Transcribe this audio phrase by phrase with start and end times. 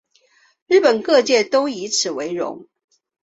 [0.65, 2.67] 日本各界都以此为荣。